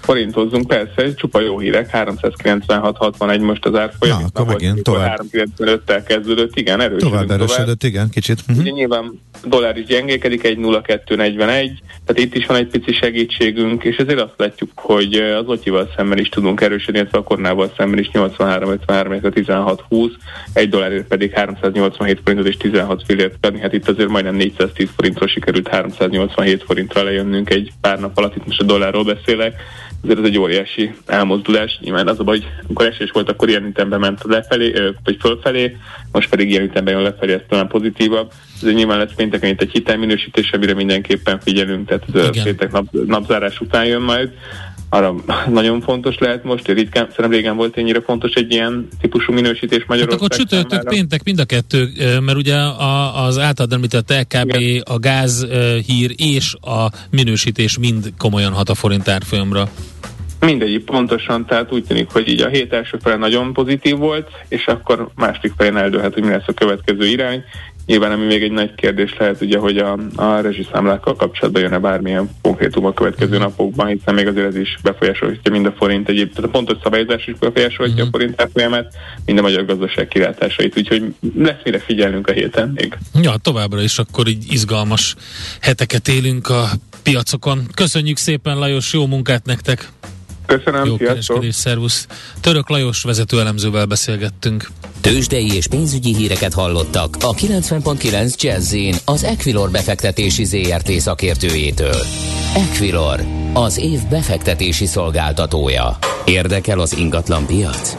[0.07, 4.21] Forintozzunk, persze, csupa jó hírek, 396-61 most az árfolyam.
[4.21, 5.21] Na, akkor megint tovább.
[5.33, 7.11] 395-tel kezdődött, igen, erősödött.
[7.11, 8.41] Tovább erősödött, igen, kicsit.
[8.41, 8.59] Uh-huh.
[8.59, 11.71] Ugye nyilván dollár is gyengékedik, egy 0,241,
[12.05, 16.19] tehát itt is van egy pici segítségünk, és ezért azt látjuk, hogy az Otyival szemben
[16.19, 20.11] is tudunk erősödni, illetve a Kornával szemben is 83-53, 16-20,
[20.53, 25.29] egy dollárért pedig 387 forintot és 16 fillért adni, hát itt azért majdnem 410 forintról
[25.29, 29.55] sikerült 387 forintra lejönnünk egy pár nap alatt, itt most a dollárról beszélek,
[30.07, 31.79] azért ez egy óriási elmozdulás.
[31.81, 34.73] Nyilván az a baj, hogy amikor esés volt, akkor ilyen ütemben ment lefelé,
[35.05, 35.77] vagy fölfelé,
[36.13, 38.33] most pedig ilyen ütemben jön lefelé, ez talán pozitívabb.
[38.63, 43.61] Ez nyilván lesz pénteken itt egy hitelminősítés, amire mindenképpen figyelünk, tehát ez péntek nap, napzárás
[43.61, 44.31] után jön majd
[44.89, 45.15] arra
[45.49, 50.21] nagyon fontos lehet most, ritkán, szerintem régen volt ennyire fontos egy ilyen típusú minősítés Magyarország
[50.21, 51.89] hát akkor csütörtök, péntek mind a kettő,
[52.21, 52.57] mert ugye
[53.27, 54.83] az általad említett LKB, Igen.
[54.87, 55.47] a gáz
[55.87, 59.69] hír és a minősítés mind komolyan hat a forint árfolyamra.
[60.41, 64.67] Mindegyik pontosan, tehát úgy tűnik, hogy így a hét első fele nagyon pozitív volt, és
[64.67, 67.45] akkor másik felén eldőlhet, hogy mi lesz a következő irány.
[67.87, 72.31] Nyilván ami még egy nagy kérdés lehet, ugye, hogy a, a rezsiszámlákkal kapcsolatban jön-e bármilyen
[72.43, 76.45] konkrétum a következő napokban, hiszen még azért ez is befolyásolja mind a forint egyéb, tehát
[76.45, 78.09] a pontos szabályozás is befolyásolja uh-huh.
[78.09, 78.95] a forint árfolyamát,
[79.25, 82.99] mind a magyar gazdaság kilátásait, úgyhogy lesz mire figyelnünk a héten még.
[83.23, 85.15] Ja, továbbra is akkor így izgalmas
[85.61, 86.69] heteket élünk a
[87.03, 87.67] piacokon.
[87.75, 89.89] Köszönjük szépen, Lajos, jó munkát nektek!
[90.47, 92.07] Köszönöm, Jó kereskedés, szervusz.
[92.41, 94.69] Török Lajos vezető elemzővel beszélgettünk.
[95.01, 102.03] Tőzsdei és pénzügyi híreket hallottak a 90.9 jazz az Equilor befektetési ZRT szakértőjétől.
[102.57, 103.21] Equilor,
[103.53, 105.99] az év befektetési szolgáltatója.
[106.25, 107.97] Érdekel az ingatlan piac?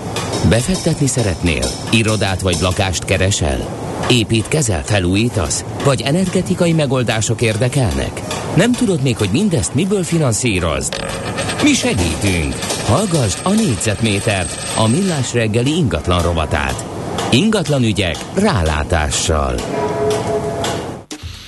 [0.50, 1.66] Befektetni szeretnél?
[1.92, 3.86] Irodát vagy lakást keresel?
[4.10, 5.64] Építkezel, felújítasz?
[5.84, 8.22] Vagy energetikai megoldások érdekelnek?
[8.56, 11.06] Nem tudod még, hogy mindezt miből finanszírozd?
[11.64, 12.54] Mi segítünk!
[12.86, 16.97] Hallgassd a négyzetmétert, a millás reggeli ingatlan rovatát.
[17.32, 19.56] Ingatlan ügyek rálátással.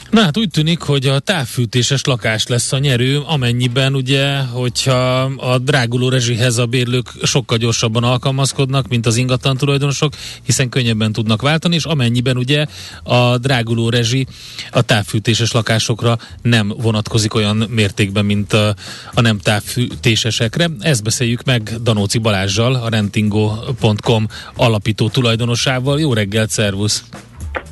[0.10, 5.58] Na hát úgy tűnik, hogy a távfűtéses lakás lesz a nyerő, amennyiben ugye, hogyha a
[5.58, 11.76] dráguló rezsihez a bérlők sokkal gyorsabban alkalmazkodnak, mint az ingatlan tulajdonosok, hiszen könnyebben tudnak váltani,
[11.76, 12.65] és amennyiben ugye
[13.04, 14.28] a dráguló rezsi
[14.72, 18.76] a távfűtéses lakásokra nem vonatkozik olyan mértékben, mint a,
[19.13, 20.69] a nem távfűtésesekre.
[20.80, 26.00] Ezt beszéljük meg Danóci Balázsjal, a rentingo.com alapító tulajdonosával.
[26.00, 27.04] Jó reggelt, szervusz!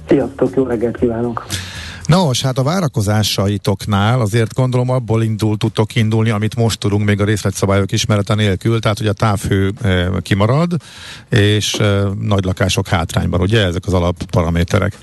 [0.07, 1.45] Sziasztok, jó reggelt kívánok!
[2.07, 7.25] Nos, hát a várakozásaitoknál azért gondolom abból indul, tudtok indulni, amit most tudunk még a
[7.25, 10.75] részletszabályok ismerete nélkül, tehát hogy a távhő e, kimarad,
[11.29, 14.97] és e, nagy lakások hátrányban, ugye ezek az alapparaméterek?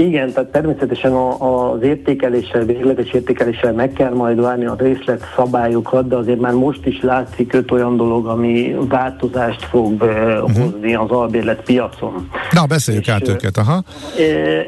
[0.00, 6.08] Igen, tehát természetesen a, az értékeléssel, végleges értékeléssel meg kell majd várni a részlet szabályokat,
[6.08, 10.50] de azért már most is látszik öt olyan dolog, ami változást fog uh-huh.
[10.50, 12.30] hozni az albérlet piacon.
[12.50, 13.82] Na, beszéljük és, át őket, aha.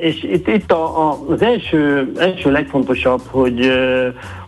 [0.01, 3.71] És itt, itt a, a, az első, első legfontosabb, hogy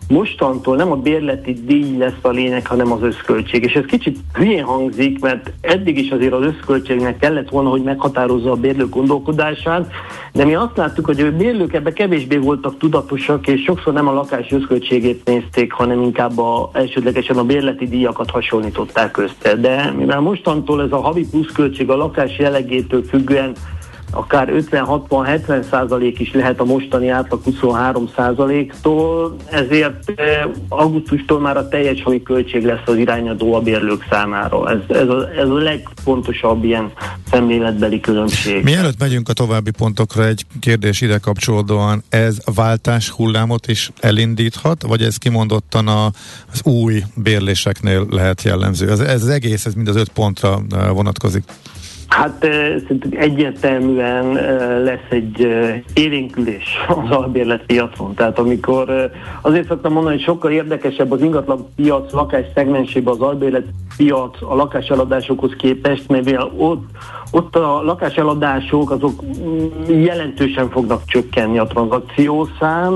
[0.07, 3.63] mostantól nem a bérleti díj lesz a lényeg, hanem az összköltség.
[3.63, 8.51] És ez kicsit hülyén hangzik, mert eddig is azért az összköltségnek kellett volna, hogy meghatározza
[8.51, 9.91] a bérlő gondolkodását,
[10.33, 14.13] de mi azt láttuk, hogy a bérlők ebbe kevésbé voltak tudatosak, és sokszor nem a
[14.13, 19.55] lakás összköltségét nézték, hanem inkább a, elsődlegesen a bérleti díjakat hasonlították össze.
[19.55, 23.53] De mivel mostantól ez a havi pluszköltség a lakás jellegétől függően
[24.13, 31.67] akár 50-60-70 százalék is lehet a mostani átlag 23 százaléktól, ezért eh, augusztustól már a
[31.67, 34.69] teljes havi költség lesz az irányadó a bérlők számára.
[34.69, 36.91] Ez, ez, a, ez a legfontosabb ilyen
[37.29, 38.63] szemléletbeli különbség.
[38.63, 45.01] Mielőtt megyünk a további pontokra, egy kérdés ide kapcsolódóan, ez váltás hullámot is elindíthat, vagy
[45.01, 46.05] ez kimondottan a,
[46.51, 48.89] az új bérléseknél lehet jellemző?
[48.89, 51.43] Ez, ez az egész, ez mind az öt pontra eh, vonatkozik.
[52.07, 52.37] Hát
[52.87, 54.33] szerintem egyértelműen
[54.83, 55.47] lesz egy
[55.93, 58.13] élénkülés az albérletpiacon.
[58.13, 59.11] Tehát amikor
[59.41, 65.51] azért szoktam mondani, hogy sokkal érdekesebb az ingatlan piac lakás szegmensében az albérletpiac a lakáseladásokhoz
[65.57, 66.85] képest, mert ott
[67.35, 69.21] ott a lakáseladások azok
[69.87, 72.93] jelentősen fognak csökkenni a tranzakciószám,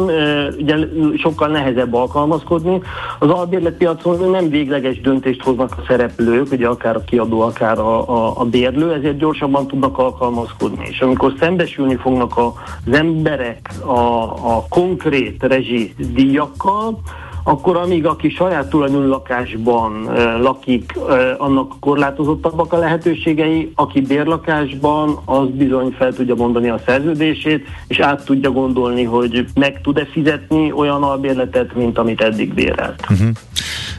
[0.57, 0.75] ugye
[1.15, 2.81] sokkal nehezebb alkalmazkodni.
[3.19, 8.39] Az albérletpiacon nem végleges döntést hoznak a szereplők, ugye akár a kiadó, akár a, a,
[8.39, 10.87] a bérlő, ezért gyorsabban tudnak alkalmazkodni.
[10.89, 14.21] És amikor szembesülni fognak az emberek a,
[14.55, 16.99] a konkrét rezsi díjakkal,
[17.49, 25.19] akkor amíg aki saját tulajdonú lakásban e, lakik, e, annak korlátozottabbak a lehetőségei, aki bérlakásban,
[25.25, 30.71] az bizony fel tudja mondani a szerződését, és át tudja gondolni, hogy meg tud-e fizetni
[30.71, 33.05] olyan albérletet, mint amit eddig bérelt.
[33.09, 33.29] Uh-huh.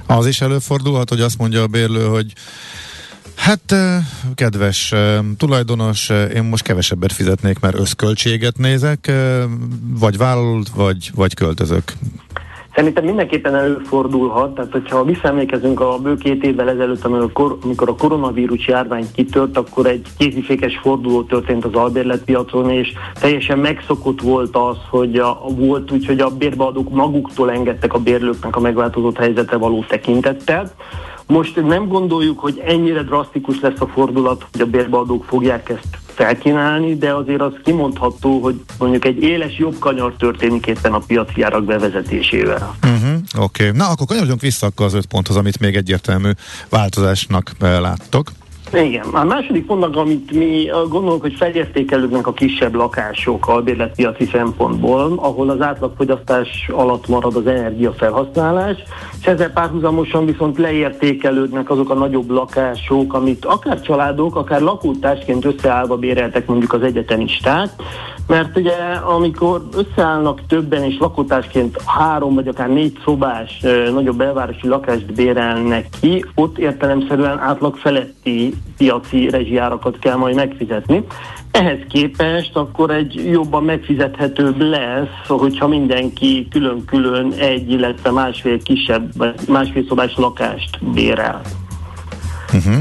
[0.07, 2.33] Az is előfordulhat, hogy azt mondja a bérlő, hogy
[3.35, 3.75] Hát,
[4.35, 4.95] kedves
[5.37, 9.13] tulajdonos, én most kevesebbet fizetnék, mert összköltséget nézek,
[9.99, 11.93] vagy vállalat, vagy, vagy költözök.
[12.79, 19.07] Szerintem mindenképpen előfordulhat, tehát hogyha visszaemlékezünk a bő két évvel ezelőtt, amikor a koronavírus járvány
[19.15, 25.41] kitört, akkor egy kézifékes forduló történt az albérletpiacon, és teljesen megszokott volt az, hogy a,
[25.57, 30.71] volt úgy, hogy a bérbeadók maguktól engedtek a bérlőknek a megváltozott helyzetre való tekintettel.
[31.27, 36.97] Most nem gondoljuk, hogy ennyire drasztikus lesz a fordulat, hogy a bérbeadók fogják ezt felkínálni,
[36.97, 41.65] de azért az kimondható, hogy mondjuk egy éles jobb kanyar történik éppen a piaci árak
[41.65, 42.75] bevezetésével.
[42.83, 43.79] Uh-huh, Oké, okay.
[43.79, 46.31] na akkor kanyarodjunk vissza akkor az öt ponthoz, amit még egyértelmű
[46.69, 48.33] változásnak eh, láttok.
[48.73, 49.07] Igen.
[49.13, 55.61] A második pontnak, amit mi gondolunk, hogy felértékelődnek a kisebb lakások albérletpiaci szempontból, ahol az
[55.61, 58.77] átlagfogyasztás alatt marad az energiafelhasználás,
[59.21, 65.97] és ezzel párhuzamosan viszont leértékelődnek azok a nagyobb lakások, amit akár családok, akár lakótársként összeállva
[65.97, 67.69] béreltek mondjuk az egyetemisták,
[68.29, 75.15] mert ugye amikor összeállnak többen és lakótársként három vagy akár négy szobás nagyobb belvárosi lakást
[75.15, 81.05] bérelnek ki, ott értelemszerűen átlag feletti piaci rezsijárakat kell majd megfizetni.
[81.51, 89.13] Ehhez képest akkor egy jobban megfizethetőbb lesz, hogyha mindenki külön-külön egy, illetve másfél kisebb,
[89.49, 91.41] másfél szobás lakást bérel.
[92.55, 92.79] Uh-huh.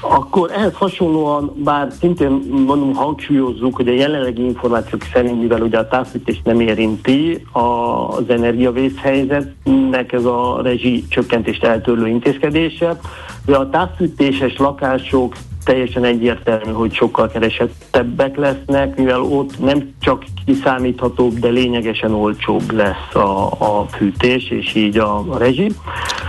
[0.00, 2.30] Akkor ehhez hasonlóan, bár szintén
[2.66, 10.12] mondom, hangsúlyozzuk, hogy a jelenlegi információk szerint, mivel ugye a távfűtés nem érinti az energiavészhelyzetnek
[10.12, 13.00] ez a rezsi csökkentést eltörlő intézkedése,
[13.44, 15.34] de a távfűtéses lakások
[15.64, 23.14] teljesen egyértelmű, hogy sokkal keresettebbek lesznek, mivel ott nem csak kiszámíthatóbb, de lényegesen olcsóbb lesz
[23.14, 25.72] a, a fűtés, és így a, a rezsi.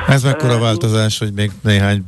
[0.07, 2.03] Ez mekkora változás, hogy még néhány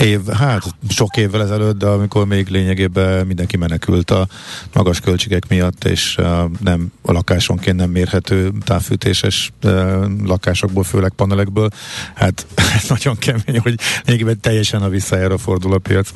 [0.00, 4.26] év, hát sok évvel ezelőtt, de amikor még lényegében mindenki menekült a
[4.72, 6.26] magas költségek miatt, és uh,
[6.60, 11.70] nem a lakásonként nem mérhető távfűtéses uh, lakásokból, főleg panelekből,
[12.14, 12.46] hát
[12.88, 16.10] nagyon kemény, hogy lényegében teljesen a visszajára fordul a piac.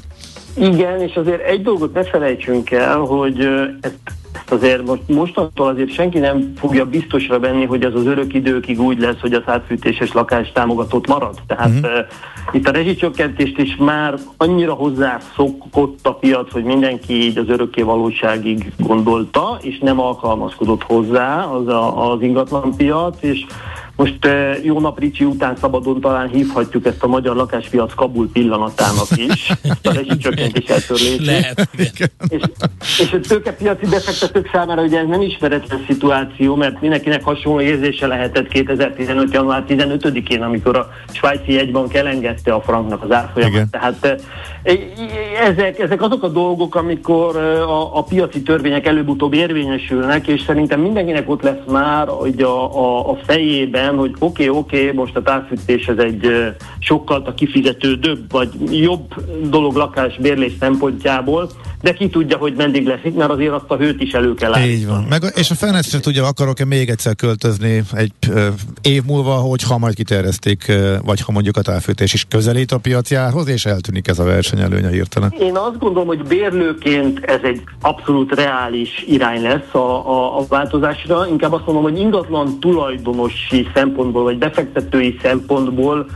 [0.57, 3.41] Igen, és azért egy dolgot ne felejtsünk el, hogy
[3.81, 3.99] ezt
[4.35, 8.81] ezt azért most, mostantól azért senki nem fogja biztosra venni, hogy ez az örök időkig
[8.81, 11.35] úgy lesz, hogy az átfűtéses lakás támogatott marad.
[11.47, 11.91] Tehát uh-huh.
[11.91, 12.07] uh,
[12.53, 18.73] itt a rezsicsökkentést is már annyira hozzászokott a piac, hogy mindenki így az örökké valóságig
[18.79, 23.45] gondolta, és nem alkalmazkodott hozzá az, a, az ingatlan piac, és
[23.97, 24.29] most
[24.63, 29.51] jó nap Ricsi után szabadon talán hívhatjuk ezt a magyar lakáspiac Kabul pillanatának is,
[29.83, 30.65] a rezsicsökkentés
[31.25, 31.69] Lehet.
[32.29, 32.43] És,
[33.01, 38.49] és a tőkepiaci befektetők számára ugye ez nem ismeretlen szituáció, mert mindenkinek hasonló érzése lehetett
[38.49, 39.33] 2015.
[39.33, 43.71] január 15-én, amikor a svájci jegybank elengedte a franknak az árfolyamat.
[43.71, 44.23] Tehát
[45.41, 51.31] ezek, ezek azok a dolgok, amikor a, a piaci törvények előbb-utóbb érvényesülnek, és szerintem mindenkinek
[51.31, 55.23] ott lesz már hogy a, a, a fejében, hogy oké, okay, oké, okay, most a
[55.23, 56.27] távfűtés ez egy
[56.79, 59.15] sokkal a kifizetődőbb, vagy jobb
[59.51, 61.51] dolog lakás bérlés szempontjából,
[61.85, 64.55] de ki tudja, hogy meddig lesz itt, mert azért azt a hőt is elő kell
[64.55, 64.75] állítani.
[64.75, 65.07] Így van.
[65.09, 68.49] Meg, és a fene sem tudja, akarok-e még egyszer költözni egy ö,
[68.83, 73.49] év múlva, hogyha majd kiterjesztik, ö, vagy ha mondjuk a távfűtés is közelít a piacjához,
[73.49, 75.35] és eltűnik ez a versenyelőnye hirtelen.
[75.39, 81.27] Én azt gondolom, hogy bérlőként ez egy abszolút reális irány lesz a, a, a változásra.
[81.29, 86.07] Inkább azt mondom, hogy ingatlan tulajdonosi szempontból, vagy befektetői szempontból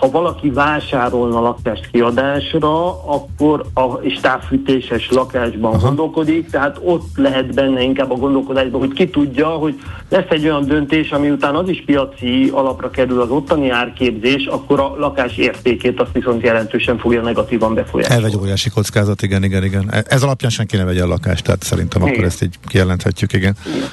[0.00, 5.86] ha valaki vásárolna lakást kiadásra, akkor a, és távfűtéses lakásban Aha.
[5.86, 10.66] gondolkodik, tehát ott lehet benne inkább a gondolkodásban, hogy ki tudja, hogy lesz egy olyan
[10.66, 16.00] döntés, ami után az is piaci alapra kerül az ottani árképzés, akkor a lakás értékét
[16.00, 18.24] azt viszont jelentősen fogja negatívan befolyásolni.
[18.24, 19.92] Ez egy óriási kockázat, igen, igen, igen.
[20.08, 22.14] Ez alapján senki ne vegye a lakást, tehát szerintem igen.
[22.14, 23.56] akkor ezt így kijelenthetjük, igen.
[23.66, 23.88] igen.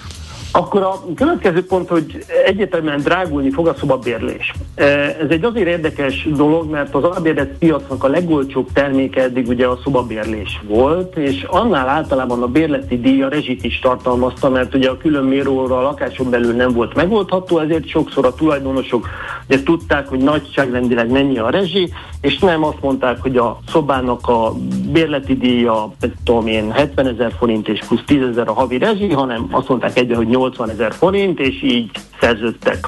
[0.55, 4.53] Akkor a következő pont, hogy egyértelműen drágulni fog a szobabérlés.
[4.75, 4.83] E,
[5.21, 9.79] ez egy azért érdekes dolog, mert az albérlet piacnak a legolcsóbb terméke eddig ugye a
[9.83, 14.97] szobabérlés volt, és annál általában a bérleti díj a rezsit is tartalmazta, mert ugye a
[14.97, 19.07] külön méróra a lakáson belül nem volt megoldható, ezért sokszor a tulajdonosok
[19.47, 21.89] ugye tudták, hogy nagyságrendileg mennyi a rezsi,
[22.23, 24.53] és nem azt mondták, hogy a szobának a
[24.91, 29.47] bérleti díja, tudom én, 70 ezer forint és plusz 10 ezer a havi rezsi, hanem
[29.51, 32.87] azt mondták egyben, hogy 80 ezer forint, és így szerződtek.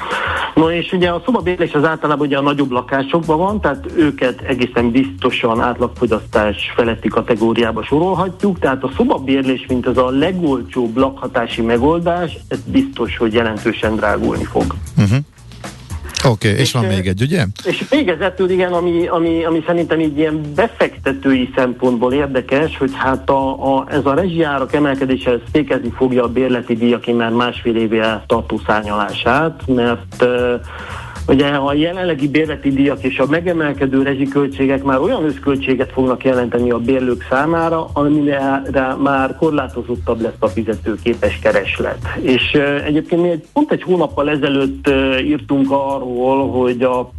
[0.53, 4.91] No és ugye a szobabérlés az általában ugye a nagyobb lakásokban van, tehát őket egészen
[4.91, 12.59] biztosan átlagfogyasztás feletti kategóriába sorolhatjuk, tehát a szobabérlés, mint az a legolcsóbb lakhatási megoldás, ez
[12.65, 14.75] biztos, hogy jelentősen drágulni fog.
[14.97, 15.17] Uh-huh.
[16.25, 17.45] Oké, okay, és, és van még egy, ugye?
[17.65, 23.75] És végezetül igen, ami, ami, ami szerintem így ilyen befektetői szempontból érdekes, hogy hát a,
[23.77, 29.61] a, ez a rezsiárak emelkedése fékezni fogja a bérleti díjak már másfél éve tartó szárnyalását,
[29.67, 30.61] mert uh,
[31.27, 36.77] Ugye a jelenlegi bérleti díjak és a megemelkedő rezsiköltségek már olyan összköltséget fognak jelenteni a
[36.77, 38.63] bérlők számára, amire
[39.01, 41.97] már korlátozottabb lesz a fizetőképes kereslet.
[42.21, 42.51] És
[42.85, 44.89] egyébként mi pont egy hónappal ezelőtt
[45.23, 47.09] írtunk arról, hogy a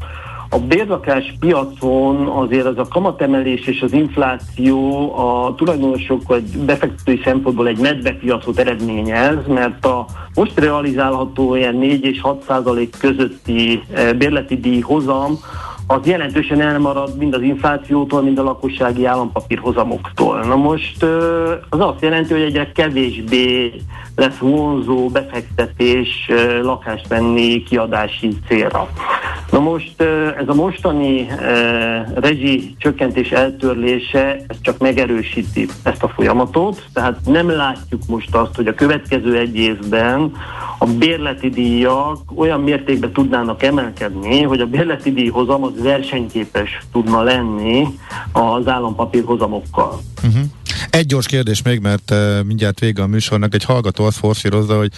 [0.51, 7.69] a bérlakás piacon azért az a kamatemelés és az infláció a tulajdonosok vagy befektetői szempontból
[7.69, 14.57] egy medvepiacot eredményez, mert a most realizálható ilyen 4 és 6 százalék közötti eh, bérleti
[14.57, 15.39] díj hozam
[15.87, 20.45] az jelentősen elmarad mind az inflációtól, mind a lakossági állampapír hozamoktól.
[20.45, 21.03] Na most
[21.69, 23.73] az azt jelenti, hogy egyre kevésbé
[24.17, 26.31] lesz vonzó befektetés
[26.63, 28.89] lakást venni kiadási célra.
[29.51, 30.01] Na most
[30.39, 31.29] ez a mostani
[32.15, 38.67] rezsi csökkentés eltörlése ez csak megerősíti ezt a folyamatot, tehát nem látjuk most azt, hogy
[38.67, 40.33] a következő egy évben
[40.79, 47.87] a bérleti díjak olyan mértékben tudnának emelkedni, hogy a bérleti díjhozam az versenyképes tudna lenni
[48.33, 50.01] az állampapír hozamokkal.
[50.25, 50.43] Uh-huh.
[50.97, 53.55] Egy gyors kérdés még, mert uh, mindjárt vége a műsornak.
[53.55, 54.93] Egy hallgató azt forszírozza, hogy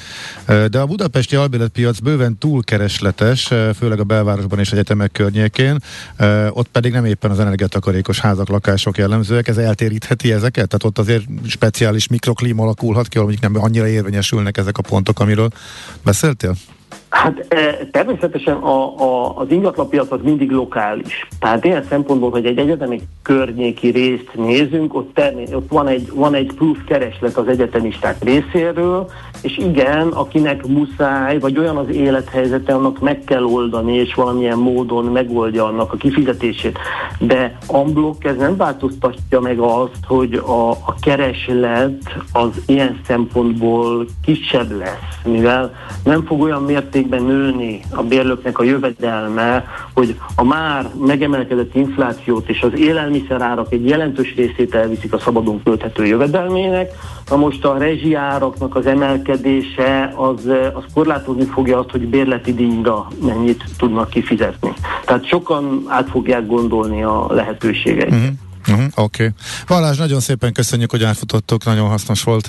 [0.49, 5.79] uh, de a budapesti albéletpiac bőven túlkeresletes, uh, főleg a belvárosban és egyetemek környékén,
[6.19, 9.49] uh, ott pedig nem éppen az energiatakarékos házak, lakások jellemzőek.
[9.49, 10.69] Ez eltérítheti ezeket?
[10.69, 15.51] Tehát ott azért speciális mikroklíma alakulhat ki, amik nem annyira érvényesülnek ezek a pontok, amiről
[16.05, 16.57] beszéltél?
[17.09, 17.47] Hát
[17.91, 21.29] természetesen a, a, az ingatlanpiac az mindig lokális.
[21.41, 26.35] Tehát ilyen szempontból, hogy egy egyetemi környéki részt nézünk, ott, termé- ott van, egy, van
[26.35, 29.11] egy plusz kereslet az egyetemisták részéről,
[29.43, 35.05] és igen, akinek muszáj, vagy olyan az élethelyzete, annak meg kell oldani, és valamilyen módon
[35.05, 36.79] megoldja annak a kifizetését.
[37.19, 44.71] De unblock ez nem változtatja meg azt, hogy a, a kereslet az ilyen szempontból kisebb
[44.79, 51.75] lesz, mivel nem fog olyan mértékben nőni a bérlőknek a jövedelme, hogy a már megemelkedett
[51.75, 56.91] inflációt és az élelmiszerárak egy jelentős részét elviszik a szabadon költhető jövedelmének,
[57.29, 63.65] na most a rezsiáraknak az emelkedése az, az korlátozni fogja azt, hogy bérleti díjra mennyit
[63.79, 64.73] tudnak kifizetni.
[65.05, 68.13] Tehát sokan át fogják gondolni a lehetőségeit.
[68.13, 68.29] Uh-huh.
[68.69, 69.25] Uh-huh, Oké.
[69.25, 69.35] Okay.
[69.67, 72.49] Valás, nagyon szépen köszönjük, hogy átfutottok, nagyon hasznos volt.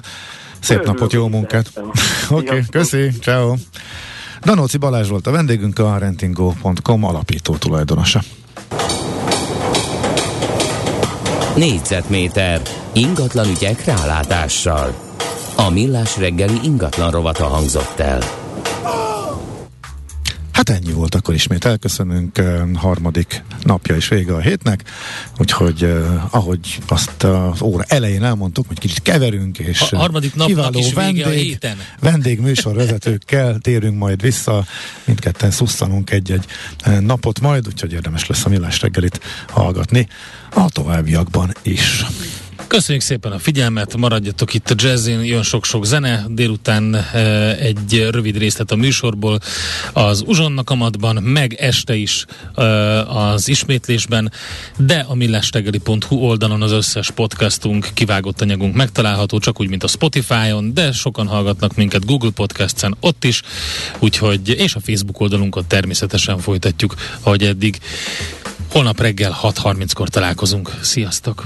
[0.59, 1.71] Szép Örülök napot, jó munkát.
[2.29, 3.53] Oké, okay, köszi, ciao.
[4.43, 8.21] Danóci Balázs volt a vendégünk, a rentingo.com alapító tulajdonosa.
[11.55, 12.61] Négyzetméter
[12.93, 14.93] ingatlan ügyek rálátással.
[15.55, 18.38] A millás reggeli ingatlan rovata hangzott el.
[20.59, 22.41] Hát ennyi volt, akkor ismét elköszönünk,
[22.73, 24.83] harmadik napja és vége a hétnek,
[25.37, 25.93] úgyhogy
[26.29, 30.85] ahogy azt az óra elején elmondtuk, hogy kicsit keverünk, és A harmadik napnak kiváló is
[30.85, 31.77] vége a vendég, héten.
[31.99, 34.65] vendég műsorvezetőkkel térünk majd vissza,
[35.05, 36.45] mindketten szusszanunk egy-egy
[36.99, 40.07] napot majd, úgyhogy érdemes lesz a millás reggelit hallgatni
[40.53, 42.05] a továbbiakban is.
[42.69, 47.19] Köszönjük szépen a figyelmet, maradjatok itt a jazzin, jön sok-sok zene, délután e,
[47.55, 49.39] egy rövid részlet a műsorból
[49.93, 52.63] az Uzsonnak amatban, meg este is e,
[53.07, 54.31] az ismétlésben,
[54.77, 60.73] de a millástegeli.hu oldalon az összes podcastunk, kivágott anyagunk megtalálható, csak úgy, mint a Spotify-on,
[60.73, 63.41] de sokan hallgatnak minket Google Podcast-en ott is,
[63.99, 67.79] úgyhogy, és a Facebook oldalunkat természetesen folytatjuk, ahogy eddig.
[68.71, 70.71] Holnap reggel 6.30-kor találkozunk.
[70.81, 71.45] Sziasztok!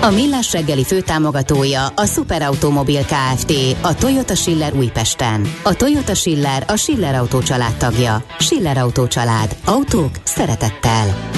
[0.00, 5.52] A Millás reggeli főtámogatója a Superautomobil KFT, a Toyota Schiller Újpesten.
[5.62, 8.24] A Toyota Schiller a Schiller Autó család tagja.
[8.38, 9.56] Schiller Autó család.
[9.64, 11.37] Autók szeretettel.